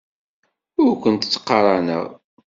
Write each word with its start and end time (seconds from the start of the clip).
Ur 0.83 0.91
kent-ttqaraneɣ. 1.01 2.01